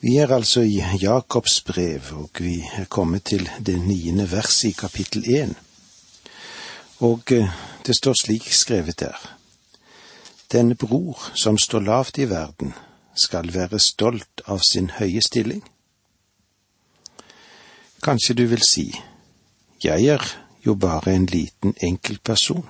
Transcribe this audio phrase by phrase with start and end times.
[0.00, 4.72] Vi er altså i Jakobs brev, og vi er kommet til det niende verset i
[4.72, 5.52] kapittel én.
[7.04, 7.50] Og eh,
[7.86, 9.18] det står slik skrevet der.
[10.52, 12.72] Denne bror som står lavt i verden,
[13.14, 15.60] skal være stolt av sin høye stilling.
[18.02, 18.86] Kanskje du vil si,
[19.84, 20.24] jeg er
[20.66, 22.64] jo bare en liten enkeltperson.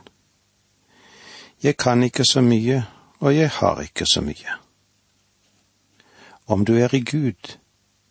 [1.63, 2.83] Jeg kan ikke så mye,
[3.21, 4.59] og jeg har ikke så mye.
[6.51, 7.59] Om du er i Gud,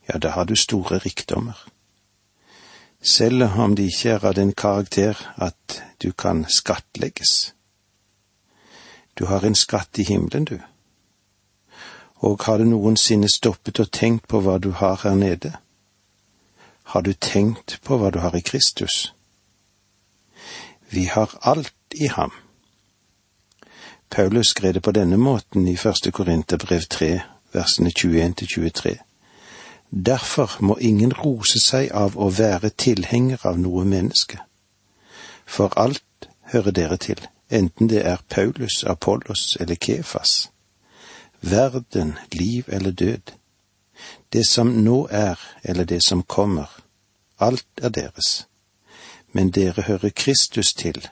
[0.07, 1.67] ja, da har du store rikdommer.
[3.01, 7.53] Selv om de ikke er av den karakter at du kan skattlegges.
[9.19, 10.59] Du har en skatt i himmelen, du.
[12.15, 15.51] Og har du noensinne stoppet og tenkt på hva du har her nede?
[16.83, 19.13] Har du tenkt på hva du har i Kristus?
[20.89, 22.31] Vi har alt i ham.
[24.09, 27.11] Paulus skrev det på denne måten i første Korinterbrev 3,
[27.53, 28.97] versene 21 til 23.
[29.91, 34.37] Derfor må ingen rose seg av å være tilhenger av noe menneske.
[35.45, 40.51] For alt hører dere til, enten det er Paulus, Apollos eller Kefas.
[41.41, 43.33] Verden, liv eller død.
[44.33, 46.69] Det som nå er eller det som kommer.
[47.39, 48.45] Alt er deres.
[49.33, 51.07] Men dere hører Kristus til,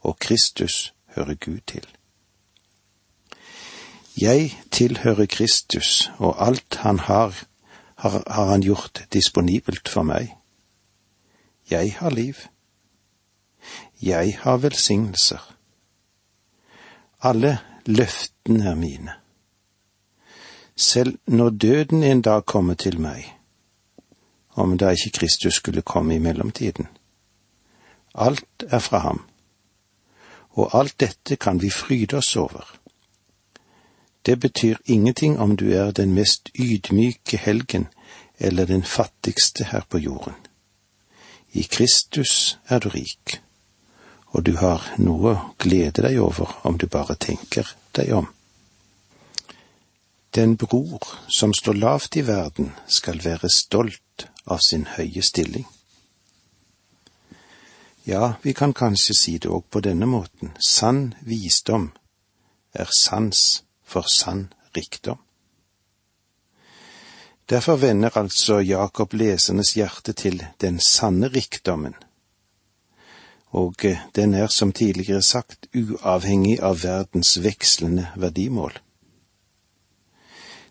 [0.00, 1.86] og Kristus hører Gud til.
[4.20, 7.44] Jeg tilhører Kristus, og alt han har,
[7.96, 10.36] har, har han gjort disponibelt for meg.
[11.70, 12.34] Jeg har liv.
[14.02, 15.56] Jeg har velsignelser.
[17.22, 19.12] Alle løftene er mine.
[20.76, 23.26] Selv når døden en dag kommer til meg,
[24.54, 26.86] om da ikke Kristus skulle komme i mellomtiden.
[28.14, 29.24] Alt er fra ham,
[30.50, 32.83] og alt dette kan vi fryde oss over.
[34.26, 37.88] Det betyr ingenting om du er den mest ydmyke helgen
[38.38, 40.34] eller den fattigste her på jorden.
[41.52, 43.40] I Kristus er du rik,
[44.26, 48.26] og du har noe å glede deg over om du bare tenker deg om.
[50.34, 55.68] Den bror som står lavt i verden, skal være stolt av sin høye stilling.
[58.04, 61.92] Ja, vi kan kanskje si det òg på denne måten, sann visdom
[62.74, 63.62] er sans
[63.94, 65.20] for sann rikdom.
[67.50, 71.94] Derfor vender altså Jakob lesernes hjerte til den sanne rikdommen,
[73.54, 78.72] og eh, den er som tidligere sagt uavhengig av verdens vekslende verdimål.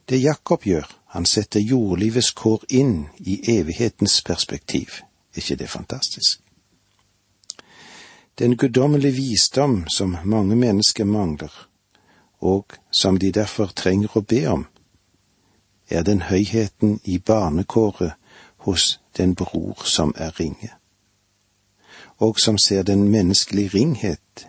[0.09, 4.99] Det Jakob gjør, han setter jordlivets kår inn i evighetens perspektiv.
[5.31, 6.41] Er ikke det fantastisk?
[8.39, 11.53] Den guddommelige visdom som mange mennesker mangler,
[12.43, 14.65] og som de derfor trenger å be om,
[15.87, 18.17] er den høyheten i barnekåret
[18.67, 20.73] hos den bror som er ringe,
[22.19, 24.47] og som ser den menneskelige ringhet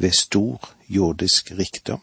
[0.00, 2.00] ved stor jordisk rikdom,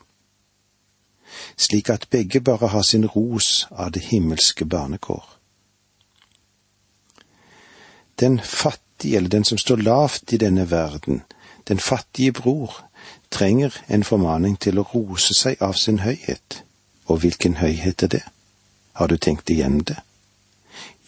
[1.58, 5.26] slik at begge bare har sin ros av det himmelske barnekår.
[8.20, 11.24] Den fattige, eller den som står lavt i denne verden,
[11.68, 12.91] den fattige bror,
[13.30, 16.64] trenger en formaning til å rose seg av sin høyhet.
[17.06, 18.24] Og hvilken høyhet er det?
[18.94, 19.98] Har du tenkt igjennom det?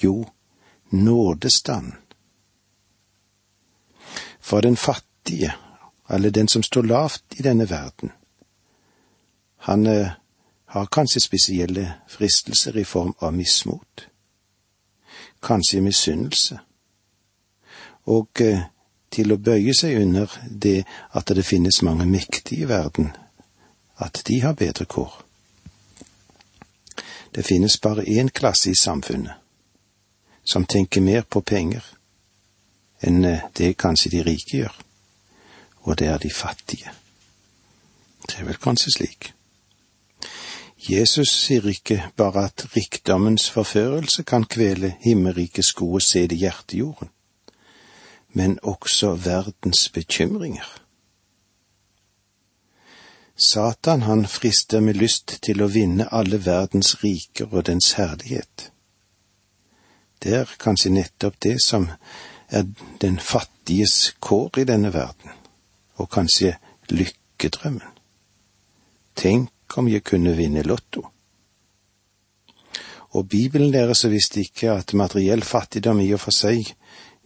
[0.04, 0.26] Jo,
[0.90, 1.94] nådestand.
[4.40, 5.54] For den fattige,
[6.10, 8.12] eller den som står lavt i denne verden,
[9.58, 10.10] han eh,
[10.66, 14.08] har kanskje spesielle fristelser i form av mismot,
[15.42, 16.60] kanskje misunnelse,
[18.06, 18.66] og eh,
[19.14, 23.12] til å bøye seg under det at det finnes mange mektige i verden,
[24.02, 25.14] at de har bedre kår.
[27.34, 29.40] Det finnes bare én klasse i samfunnet
[30.44, 31.86] som tenker mer på penger
[33.04, 34.76] enn eh, det kanskje de rike gjør,
[35.88, 36.92] og det er de fattige.
[38.28, 39.32] Det er vel kanskje slik.
[40.84, 47.12] Jesus sier ikke bare at rikdommens forførelse kan kvele himmerikets gode sæd i hjertejorden
[48.34, 50.84] men også verdens bekymringer.
[53.36, 58.70] Satan han frister med lyst til å vinne alle verdens riker og dens herlighet.
[60.24, 61.90] Det er kanskje nettopp det som
[62.50, 62.68] er
[63.02, 65.34] den fattiges kår i denne verden,
[65.98, 66.54] og kanskje
[66.94, 67.90] lykkedrømmen.
[69.16, 71.08] Tenk om jeg kunne vinne Lotto.
[73.14, 76.70] Og Bibelen lærer så visst ikke at materiell fattigdom i og for seg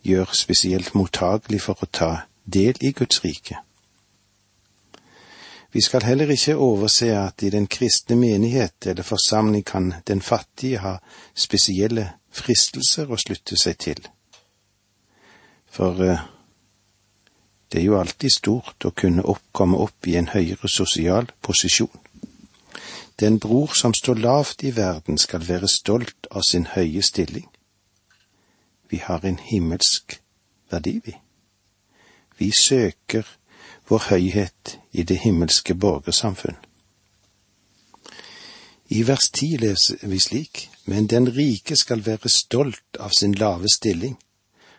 [0.03, 2.11] gjør spesielt mottagelig for å ta
[2.45, 3.57] del i Guds rike.
[5.71, 10.79] Vi skal heller ikke overse at i den kristne menighet eller forsamling kan den fattige
[10.79, 10.95] ha
[11.35, 13.99] spesielle fristelser å slutte seg til.
[15.67, 16.23] For uh,
[17.71, 21.91] det er jo alltid stort å kunne komme opp i en høyere sosial posisjon.
[23.19, 27.47] Den bror som står lavt i verden, skal være stolt av sin høye stilling.
[28.89, 30.21] Vi har en himmelsk
[30.71, 31.15] verdi, vi.
[32.37, 33.23] Vi søker
[33.87, 36.57] vår høyhet i det himmelske borgersamfunn.
[38.89, 43.67] I vers ti leser vi slik, men den rike skal være stolt av sin lave
[43.69, 44.15] stilling,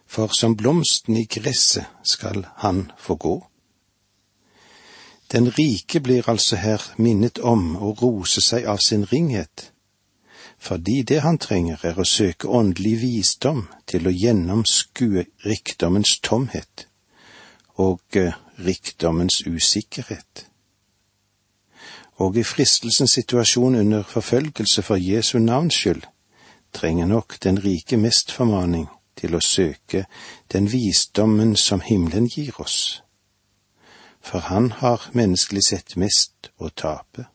[0.06, 3.36] for som blomsten i gresset skal han få gå.
[5.32, 9.72] Den rike blir altså her minnet om å rose seg av sin ringhet,
[10.58, 16.88] fordi det han trenger er å søke åndelig visdom til å gjennomskue rikdommens tomhet
[17.78, 20.46] og eh, rikdommens usikkerhet.
[22.18, 26.08] Og i fristelsens situasjon under forfølgelse for Jesu navns skyld
[26.74, 30.04] trenger nok den rike mest formaning til å søke
[30.52, 33.02] den visdommen som himmelen gir oss,
[34.20, 37.30] for han har menneskelig sett mest å tape.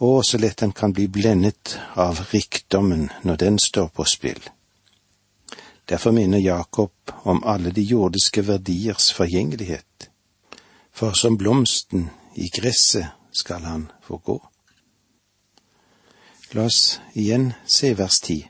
[0.00, 4.40] Og så lett han kan bli blendet av rikdommen når den står på spill.
[5.84, 6.92] Derfor minner Jakob
[7.22, 10.10] om alle de jordiske verdiers forgjengelighet,
[10.92, 14.38] for som blomsten i gresset skal han få gå.
[16.52, 18.40] La oss igjen se vers ti.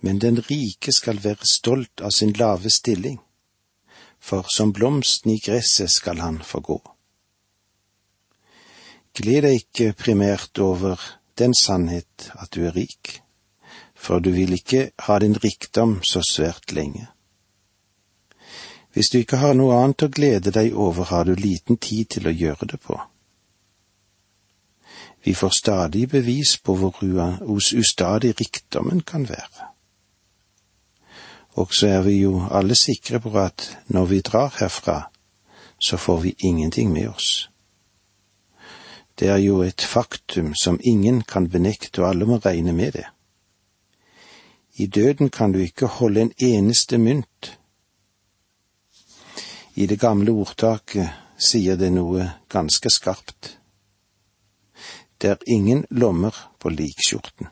[0.00, 3.20] Men den rike skal være stolt av sin lave stilling,
[4.20, 6.80] for som blomsten i gresset skal han få gå.
[9.14, 11.00] Gled deg ikke primært over
[11.38, 13.20] den sannhet at du er rik
[14.04, 17.06] for du vil ikke ha din rikdom så svært lenge.
[18.92, 22.28] Hvis du ikke har noe annet å glede deg over, har du liten tid til
[22.28, 22.98] å gjøre det på.
[25.24, 27.00] Vi får stadig bevis på hvor
[27.80, 29.70] ustadig rikdommen kan være.
[31.56, 34.98] Og så er vi jo alle sikre på at når vi drar herfra,
[35.78, 37.48] så får vi ingenting med oss.
[39.18, 43.06] Det er jo et faktum som ingen kan benekte, og alle må regne med det.
[44.76, 47.58] I døden kan du ikke holde en eneste mynt.
[49.74, 53.58] I det gamle ordtaket sier det noe ganske skarpt.
[55.18, 57.46] Det er ingen lommer på likskjorten.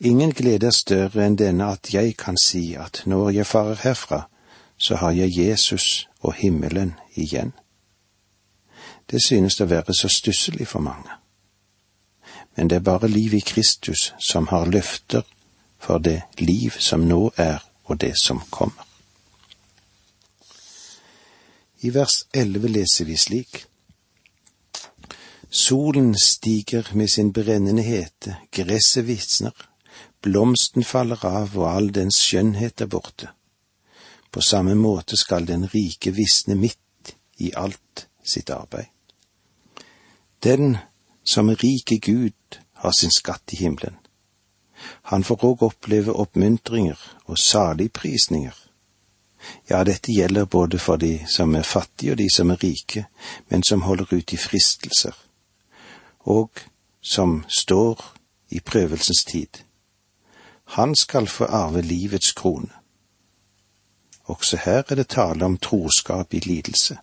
[0.00, 4.24] Ingen glede er større enn denne at jeg kan si at når jeg farer herfra,
[4.78, 7.52] så har jeg Jesus og himmelen igjen.
[9.10, 11.24] Det synes å være så stusselig for mange
[12.54, 15.22] men det er bare liv i Kristus som har løfter
[15.78, 18.86] for det liv som nå er og det som kommer.
[21.80, 23.64] I vers elleve leser vi slik.
[25.50, 29.52] Solen stiger med sin brennende hete, gresset visner,
[30.22, 33.28] blomsten faller av og all dens skjønnhet er borte.
[34.30, 38.93] På samme måte skal den rike visne midt i alt sitt arbeid.
[40.44, 40.76] Den
[41.24, 43.96] som er rik i Gud, har sin skatt i himmelen.
[45.02, 48.54] Han får òg oppleve oppmuntringer og saligprisninger.
[49.70, 53.06] Ja, dette gjelder både for de som er fattige og de som er rike,
[53.48, 55.16] men som holder ut i fristelser,
[56.20, 56.50] og
[57.00, 58.04] som står
[58.50, 59.64] i prøvelsens tid.
[60.76, 62.72] Han skal få arve livets krone.
[64.24, 66.96] Også her er det tale om troskap i lidelse.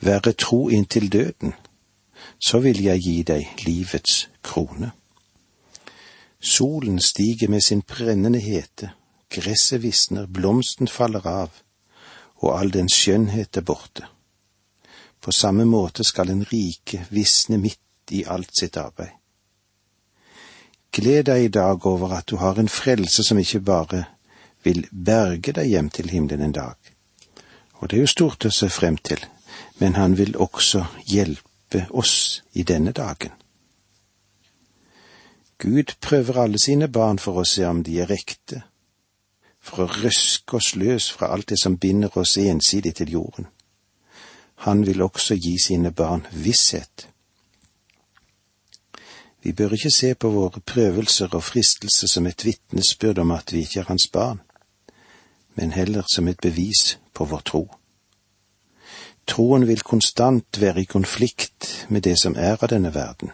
[0.00, 1.54] Være tro inntil døden,
[2.38, 4.92] så vil jeg gi deg livets krone.
[6.40, 8.92] Solen stiger med sin brennende hete,
[9.30, 11.50] gresset visner, blomsten faller av,
[12.38, 14.06] og all den skjønnhet er borte.
[15.20, 19.10] På samme måte skal en rike visne midt i alt sitt arbeid.
[20.94, 24.04] Gled deg i dag over at du har en frelse som ikke bare
[24.64, 26.78] vil berge deg hjem til himmelen en dag,
[27.78, 29.20] og det er jo stort å se frem til,
[29.78, 33.32] men han vil også hjelpe hjelpe oss i denne dagen.
[35.58, 38.62] Gud prøver alle sine barn for å se om de er ekte,
[39.60, 43.46] for å røske oss løs fra alt det som binder oss ensidig til jorden.
[44.64, 47.08] Han vil også gi sine barn visshet.
[49.42, 53.60] Vi bør ikke se på våre prøvelser og fristelser som et vitnesbyrd om at vi
[53.62, 54.40] ikke er hans barn,
[55.54, 57.77] men heller som et bevis på vår tro.
[59.28, 63.32] Troen vil konstant være i konflikt med det som er av denne verden.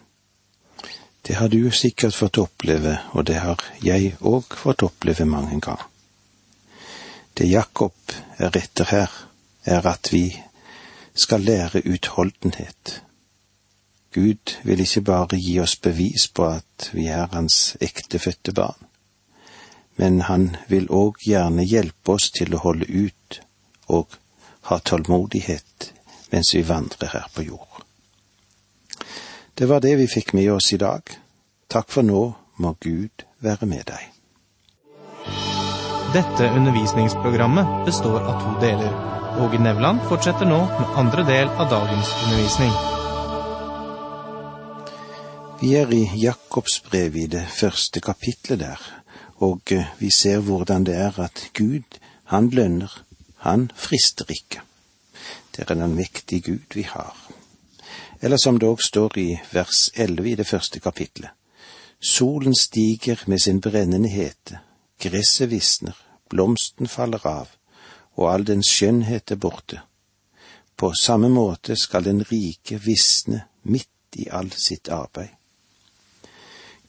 [1.24, 5.86] Det har du sikkert fått oppleve, og det har jeg òg fått oppleve mange ganger.
[7.34, 7.94] Det Jakob
[8.38, 9.14] er etter her,
[9.64, 10.28] er at vi
[11.14, 13.00] skal lære utholdenhet.
[14.14, 18.84] Gud vil ikke bare gi oss bevis på at vi er hans ektefødte barn,
[19.96, 23.40] men han vil òg gjerne hjelpe oss til å holde ut
[23.88, 24.14] og
[24.64, 25.92] ha tålmodighet
[26.30, 27.82] mens vi vandrer her på jord.
[29.54, 31.02] Det var det vi fikk med oss i dag.
[31.70, 32.22] Takk for nå
[32.58, 34.10] må Gud være med deg.
[36.14, 38.92] Dette undervisningsprogrammet består av to deler.
[39.44, 42.74] Åge Nevland fortsetter nå med andre del av dagens undervisning.
[45.60, 48.80] Vi er i Jakobs brev i det første kapitlet der,
[49.42, 51.98] og vi ser hvordan det er at Gud,
[52.30, 52.90] han lønner,
[53.44, 54.62] han frister ikke.
[55.52, 57.16] Det er en mektige Gud vi har.
[58.22, 61.30] Eller som det òg står i vers elleve i det første kapitlet.
[62.00, 64.58] Solen stiger med sin brennende hete,
[65.00, 65.96] gresset visner,
[66.30, 67.52] blomsten faller av,
[68.16, 69.80] og all dens skjønnhet er borte.
[70.76, 75.36] På samme måte skal den rike visne midt i all sitt arbeid.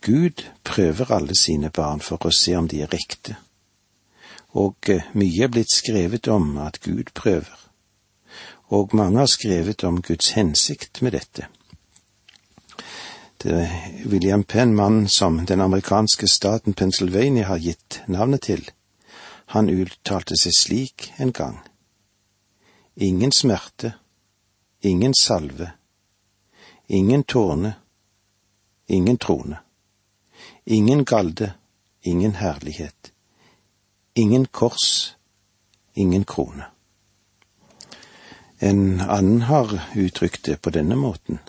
[0.02, 3.38] Gud prøver alle sine barn for å se om de er riktige,
[4.56, 7.60] og eh, mye er blitt skrevet om at Gud prøver,
[8.72, 11.48] og mange har skrevet om Guds hensikt med dette.
[13.44, 13.68] Det
[14.10, 18.64] William Penn, mannen som den amerikanske staten Pennsylvania har gitt navnet til,
[19.54, 21.60] han uttalte seg slik en gang.
[22.96, 23.94] Ingen smerte,
[24.82, 25.74] ingen salve,
[26.88, 27.76] ingen tårne,
[28.88, 29.60] ingen trone,
[30.66, 31.54] ingen galde,
[32.02, 33.12] ingen herlighet,
[34.16, 35.16] ingen kors,
[35.94, 36.66] ingen krone.
[38.60, 41.40] En annen har uttrykt det på denne måten.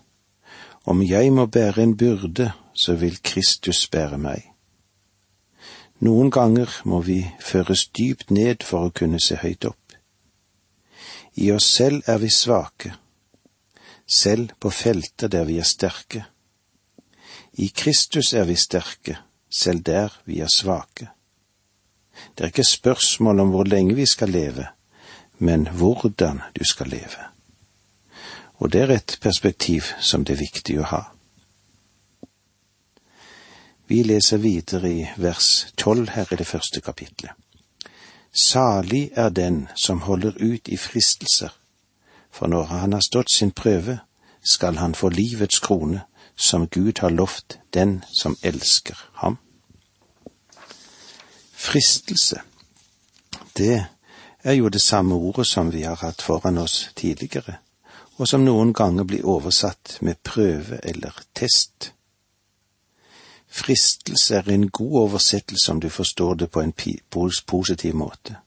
[0.82, 4.50] Om jeg må bære en byrde, så vil Kristus bære meg.
[6.02, 9.94] Noen ganger må vi føres dypt ned for å kunne se høyt opp.
[11.38, 12.94] I oss selv er vi svake,
[14.06, 16.26] selv på felter der vi er sterke.
[17.62, 19.18] I Kristus er vi sterke,
[19.50, 21.15] selv der vi er svake.
[22.34, 24.66] Det er ikke spørsmål om hvor lenge vi skal leve,
[25.38, 27.28] men hvordan du skal leve.
[28.54, 31.02] Og det er et perspektiv som det er viktig å ha.
[33.86, 37.30] Vi leser videre i vers tolv her i det første kapitlet.
[38.32, 41.52] Salig er den som holder ut i fristelser,
[42.30, 43.98] for når han har stått sin prøve,
[44.42, 46.02] skal han få livets krone,
[46.36, 49.38] som Gud har lovt den som elsker ham.
[51.66, 52.40] Fristelse,
[53.56, 53.86] det
[54.42, 57.56] er jo det samme ordet som vi har hatt foran oss tidligere,
[58.16, 61.90] og som noen ganger blir oversatt med prøve eller test.
[63.48, 66.72] Fristelse er en god oversettelse om du forstår det på en
[67.50, 68.38] positiv måte,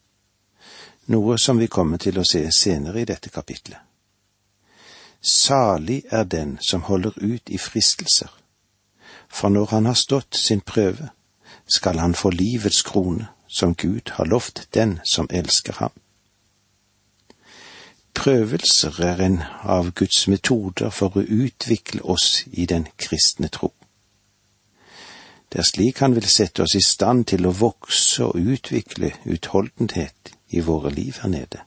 [1.11, 3.83] noe som vi kommer til å se senere i dette kapitlet.
[5.19, 8.31] Salig er den som holder ut i fristelser,
[9.27, 11.11] for når han har stått sin prøve,
[11.69, 15.91] skal han få livets krone, som Gud har lovt den som elsker ham.
[18.13, 23.71] Prøvelser er en av Guds metoder for å utvikle oss i den kristne tro.
[25.49, 30.33] Det er slik han vil sette oss i stand til å vokse og utvikle utholdenhet
[30.49, 31.63] i våre liv her nede.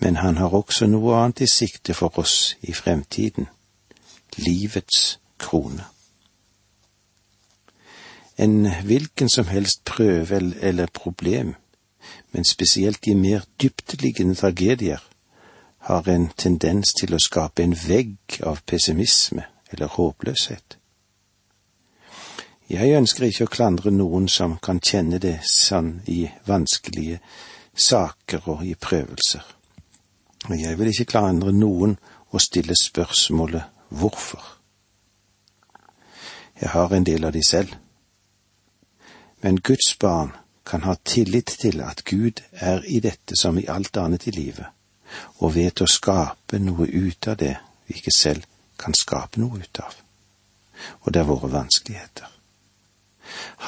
[0.00, 3.48] Men han har også noe annet i sikte for oss i fremtiden–
[4.46, 5.84] livets krone.
[8.40, 11.54] En hvilken som helst prøve eller problem,
[12.32, 15.02] men spesielt de mer dyptliggende tragedier,
[15.78, 20.76] har en tendens til å skape en vegg av pessimisme eller håpløshet.
[22.70, 27.18] Jeg ønsker ikke å klandre noen som kan kjenne det sånn i vanskelige
[27.74, 29.42] saker og i prøvelser.
[30.48, 31.96] Og jeg vil ikke klandre noen
[32.30, 34.44] å stille spørsmålet hvorfor.
[36.60, 37.74] Jeg har en del av de selv.
[39.40, 40.32] Men Guds barn
[40.64, 44.66] kan ha tillit til at Gud er i dette som i alt annet i livet,
[45.38, 47.56] og vet å skape noe ut av det
[47.86, 48.44] vi ikke selv
[48.78, 49.96] kan skape noe ut av.
[51.02, 52.28] Og det er våre vanskeligheter.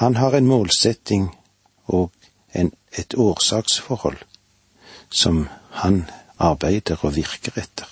[0.03, 1.29] Han har en målsetting
[1.87, 2.13] og
[2.53, 4.21] en, et årsaksforhold
[5.11, 5.49] som
[5.83, 6.05] han
[6.39, 7.89] arbeider og virker etter.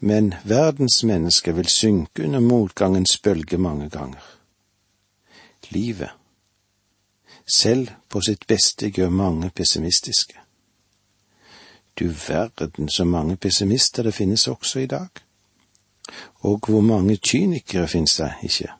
[0.00, 4.22] Men verdens mennesker vil synke under motgangens bølge mange ganger.
[5.70, 6.10] Livet,
[7.46, 10.34] selv på sitt beste, gjør mange pessimistiske.
[11.98, 15.08] Du verden så mange pessimister det finnes også i dag.
[16.34, 18.72] Og hvor mange kynikere finnes det ikke?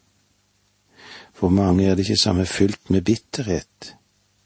[1.38, 3.96] Hvor mange er det ikke som er fylt med bitterhet,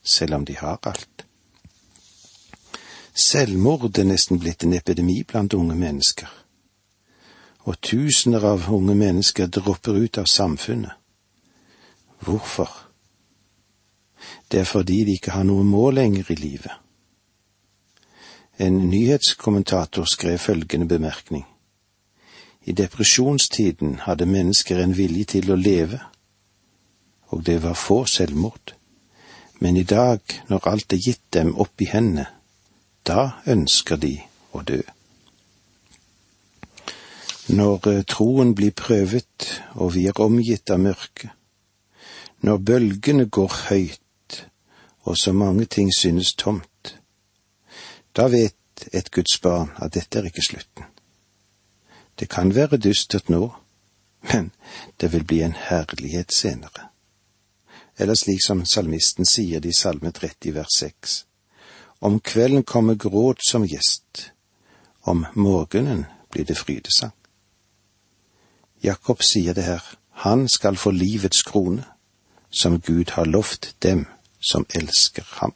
[0.02, 1.26] selv om de har alt.
[3.14, 6.28] Selvmord er nesten blitt en epidemi blant unge mennesker,
[7.66, 10.92] og tusener av unge mennesker dropper ut av samfunnet.
[12.20, 12.70] Hvorfor?
[14.50, 16.72] Det er fordi de ikke har noe mål lenger i livet.
[18.58, 21.46] En nyhetskommentator skrev følgende bemerkning.
[22.64, 26.00] I depresjonstiden hadde mennesker en vilje til å leve,
[27.28, 28.74] og det var få selvmord.
[29.60, 32.26] Men i dag, når alt er gitt dem opp i hendene,
[33.06, 34.18] da ønsker de
[34.52, 34.82] å dø.
[37.48, 39.48] Når eh, troen blir prøvet
[39.80, 41.32] og vi er omgitt av mørke,
[42.40, 44.42] når bølgene går høyt
[45.08, 46.98] og så mange ting synes tomt,
[48.16, 50.84] da vet et Guds barn at dette er ikke slutten.
[52.18, 53.50] Det kan være dystert nå,
[54.32, 54.52] men
[55.00, 56.88] det vil bli en herlighet senere
[57.98, 61.14] eller slik som salmisten sier det i Salme 30 vers 6.
[62.00, 64.30] Om kvelden kommer gråt som gjest,
[65.02, 67.12] om morgenen blir det frydesang.
[68.82, 69.82] Jakob sier det her,
[70.22, 71.84] han skal få livets krone,
[72.50, 74.06] som Gud har lovt dem
[74.40, 75.52] som elsker ham.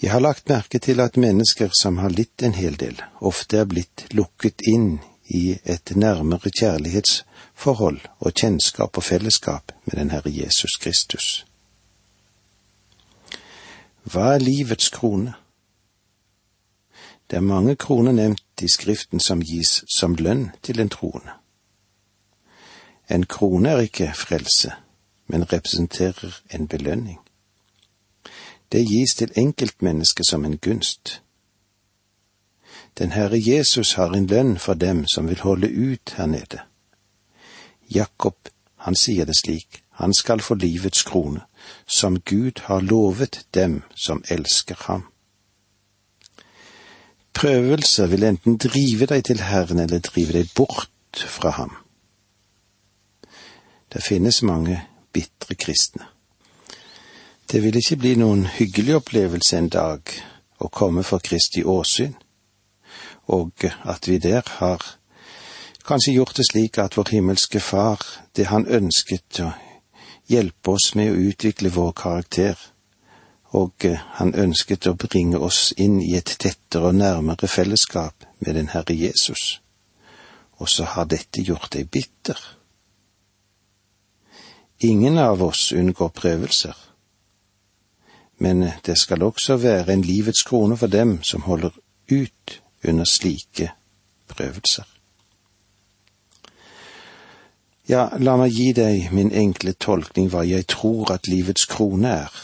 [0.00, 3.68] Jeg har lagt merke til at mennesker som har litt en hel del, ofte er
[3.68, 4.94] blitt lukket inn
[5.28, 11.44] i et nærmere kjærlighetsforhold og kjennskap og fellesskap med den Herre Jesus Kristus.
[14.08, 15.34] Hva er livets krone?
[17.30, 21.36] Det er mange kroner nevnt i Skriften som gis som lønn til en troende.
[23.10, 24.72] En krone er ikke frelse,
[25.26, 27.18] men representerer en belønning.
[28.72, 31.22] Det gis til enkeltmennesket som en gunst.
[32.98, 36.60] Den Herre Jesus har en lønn for dem som vil holde ut her nede.
[37.94, 38.36] Jakob,
[38.76, 41.40] han sier det slik, han skal få livets krone,
[41.86, 45.02] som Gud har lovet dem som elsker ham.
[47.34, 51.76] Prøvelser vil enten drive deg til Herren eller drive deg bort fra ham.
[53.92, 54.82] Det finnes mange
[55.12, 56.06] bitre kristne.
[57.50, 60.12] Det vil ikke bli noen hyggelig opplevelse en dag
[60.60, 62.14] å komme for Kristi åsyn
[63.30, 64.96] og at vi der har
[65.86, 68.02] kanskje gjort det slik at vår himmelske Far,
[68.36, 69.50] det han ønsket å
[70.30, 72.58] hjelpe oss med å utvikle vår karakter,
[73.52, 73.86] og
[74.18, 78.94] han ønsket å bringe oss inn i et tettere og nærmere fellesskap med den Herre
[78.94, 79.60] Jesus.
[80.58, 82.38] Og så har dette gjort deg bitter.
[84.82, 86.76] Ingen av oss unngår prøvelser,
[88.40, 91.74] men det skal også være en livets krone for dem som holder
[92.08, 92.54] ut
[92.88, 93.68] under slike
[94.28, 94.86] prøvelser.
[97.90, 102.40] Ja, la meg gi deg min enkle tolkning hva jeg tror at livets krone er.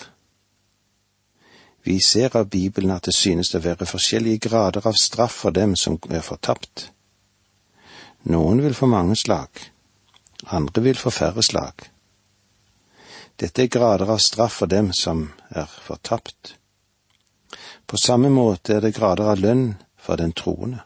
[1.86, 5.76] Vi ser av Bibelen at det synes å være forskjellige grader av straff for dem
[5.78, 6.90] som er fortapt.
[8.28, 9.48] Noen vil få mange slag,
[10.50, 11.86] andre vil få færre slag.
[13.36, 16.54] Dette er grader av straff for dem som er fortapt.
[17.86, 19.66] På samme måte er det grader av lønn
[20.00, 20.80] for den troende.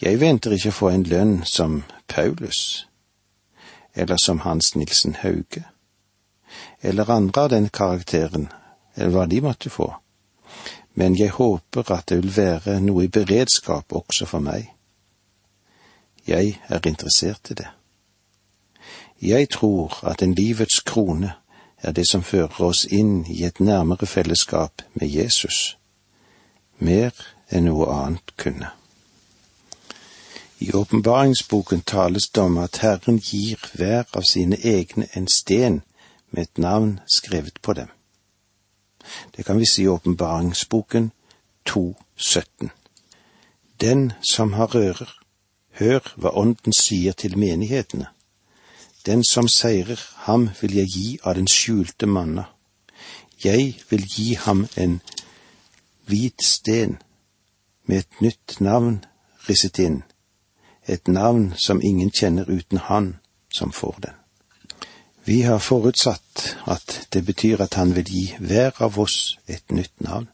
[0.00, 2.86] Jeg venter ikke å få en lønn som Paulus,
[3.94, 5.64] eller som Hans Nilsen Hauge,
[6.80, 8.50] eller andre av den karakteren,
[8.94, 9.88] eller hva de måtte få,
[10.96, 14.72] men jeg håper at det vil være noe i beredskap også for meg.
[16.26, 17.68] Jeg er interessert i det.
[19.22, 21.32] Jeg tror at en livets krone
[21.78, 25.76] er det som fører oss inn i et nærmere fellesskap med Jesus
[26.78, 27.12] mer
[27.50, 28.70] enn noe annet kunne.
[30.58, 35.82] I åpenbaringsboken tales det om at Herren gir hver av sine egne en sten
[36.30, 37.88] med et navn skrevet på dem.
[39.36, 41.10] Det kan vi si i åpenbaringsboken
[41.68, 42.68] 2.17.
[43.80, 45.12] Den som har ører,
[45.70, 48.08] hør hva Ånden sier til menighetene.
[49.06, 52.44] Den som seirer, ham vil jeg gi av den skjulte manna.
[53.44, 55.00] Jeg vil gi ham en
[56.06, 56.96] hvit sten
[57.86, 59.04] med et nytt navn
[59.48, 60.02] risset inn,
[60.86, 63.16] et navn som ingen kjenner uten han
[63.52, 64.16] som får den.
[65.26, 70.00] Vi har forutsatt at det betyr at han vil gi hver av oss et nytt
[70.00, 70.28] navn.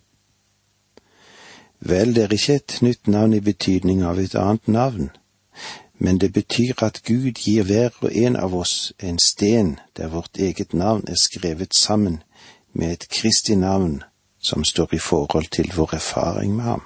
[1.80, 5.10] Vel, det er ikke et nytt navn i betydning av et annet navn,
[6.02, 10.38] men det betyr at Gud gir hver og en av oss en sten der vårt
[10.38, 12.22] eget navn er skrevet sammen
[12.72, 14.02] med et Kristi navn
[14.42, 16.82] som står i forhold til vår erfaring med ham.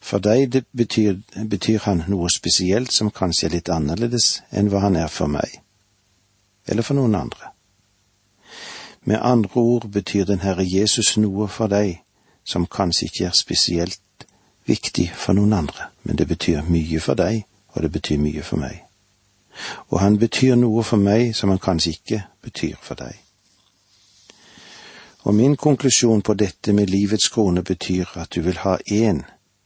[0.00, 1.16] For deg betyr,
[1.48, 5.62] betyr han noe spesielt som kanskje er litt annerledes enn hva han er for meg,
[6.68, 7.54] eller for noen andre.
[9.08, 12.02] Med andre ord betyr den Herre Jesus noe for deg
[12.44, 14.02] som kanskje ikke er spesielt
[14.66, 18.60] viktig for noen andre, men det betyr mye for deg, og det betyr mye for
[18.60, 18.82] meg.
[19.88, 23.14] Og han betyr noe for meg som han kanskje ikke betyr for deg.
[25.26, 29.24] Og min konklusjon på dette med livets krone betyr at du vil ha én,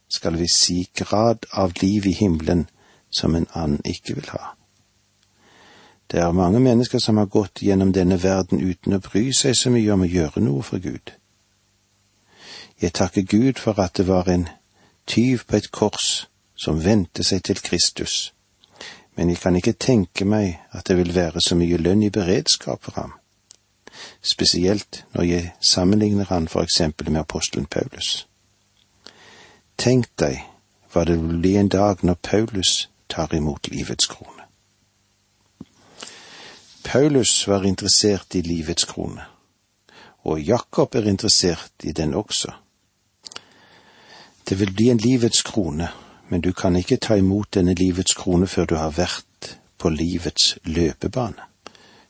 [0.09, 2.69] skal vi si, grad av liv i himmelen
[3.11, 4.55] som en annen ikke vil ha.
[6.11, 9.71] Det er mange mennesker som har gått gjennom denne verden uten å bry seg så
[9.71, 11.13] mye om å gjøre noe for Gud.
[12.81, 14.49] Jeg takker Gud for at det var en
[15.11, 18.33] tyv på et kors som vendte seg til Kristus,
[19.17, 22.85] men jeg kan ikke tenke meg at det vil være så mye lønn i beredskap
[22.85, 23.17] for ham,
[24.23, 28.27] spesielt når jeg sammenligner han for eksempel med apostelen Paulus.
[29.79, 30.45] Tenk deg
[30.93, 34.47] hva det vil bli en dag når Paulus tar imot livets krone.
[36.85, 39.27] Paulus var interessert i livets krone,
[40.23, 42.53] og Jakob er interessert i den også.
[44.51, 45.89] Det vil bli en livets krone,
[46.29, 50.59] men du kan ikke ta imot denne livets krone før du har vært på livets
[50.65, 51.47] løpebane.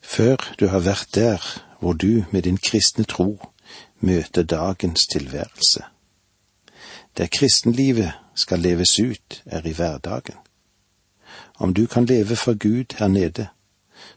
[0.01, 1.45] Før du har vært der
[1.81, 3.37] hvor du med din kristne tro
[4.01, 5.85] møter dagens tilværelse.
[7.17, 10.41] Der kristenlivet skal leves ut, er i hverdagen.
[11.59, 13.47] Om du kan leve for Gud her nede,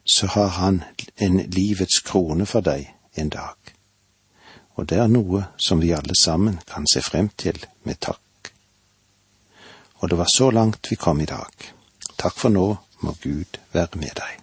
[0.05, 0.83] så har han
[1.17, 3.72] en livets krone for deg en dag.
[4.75, 8.53] Og det er noe som vi alle sammen kan se frem til med takk.
[10.01, 11.69] Og det var så langt vi kom i dag.
[12.17, 12.67] Takk for nå
[13.03, 14.39] må Gud være med deg.